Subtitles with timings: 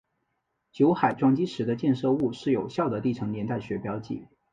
[0.71, 4.25] 酒海撞击时的溅射物是有效的地层年代学标记。